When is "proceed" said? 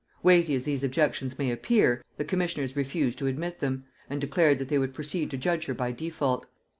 4.95-5.29